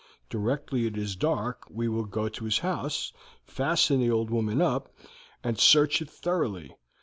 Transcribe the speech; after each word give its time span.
Directly 0.31 0.87
it 0.87 0.97
is 0.97 1.15
dark 1.15 1.65
we 1.69 1.87
will 1.87 2.05
go 2.05 2.27
to 2.27 2.45
his 2.45 2.57
house, 2.65 3.13
fasten 3.45 3.99
the 3.99 4.09
old 4.09 4.31
woman 4.31 4.59
up, 4.59 4.91
and 5.43 5.59
search 5.59 6.01
it 6.01 6.09
thoroughly. 6.09 6.73